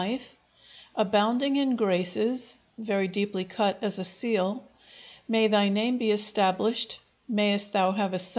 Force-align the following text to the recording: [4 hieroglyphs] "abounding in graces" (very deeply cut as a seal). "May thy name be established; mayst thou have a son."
[4 0.01 0.07
hieroglyphs] 0.07 0.33
"abounding 0.95 1.55
in 1.57 1.75
graces" 1.75 2.55
(very 2.79 3.07
deeply 3.07 3.43
cut 3.45 3.77
as 3.83 3.99
a 3.99 4.03
seal). 4.03 4.63
"May 5.27 5.45
thy 5.47 5.69
name 5.69 5.99
be 5.99 6.09
established; 6.09 6.99
mayst 7.29 7.71
thou 7.73 7.91
have 7.91 8.15
a 8.15 8.17
son." 8.17 8.29